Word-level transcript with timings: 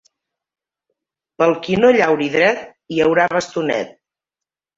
Pel 1.41 1.53
qui 1.67 1.75
no 1.81 1.91
llauri 1.97 2.31
dret, 2.37 2.65
hi 2.95 3.03
haurà 3.05 3.27
bastonet. 3.37 3.95